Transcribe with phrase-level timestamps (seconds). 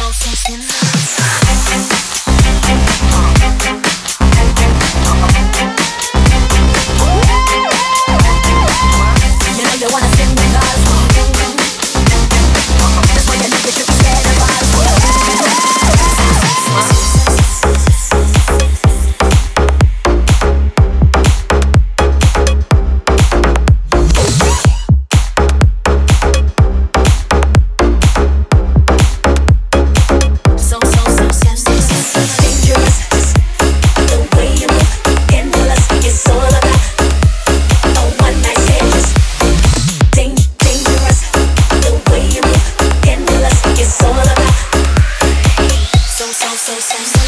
[0.00, 1.39] so sincere.
[46.80, 47.19] sense.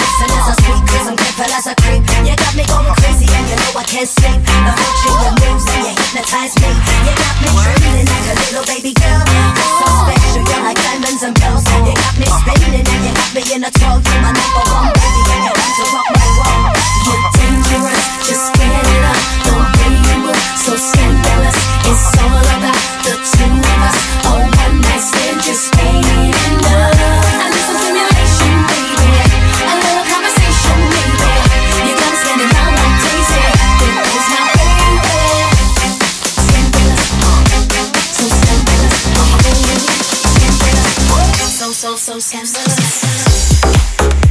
[0.00, 2.02] Listen as I speak, cause I'm grateful as a creep.
[2.24, 4.40] You got me going crazy, and you know I can't sleep.
[4.40, 6.70] I hold you with names, and you hypnotize me.
[7.04, 8.95] You got me dreaming like a little baby
[41.76, 44.25] so so sensitive.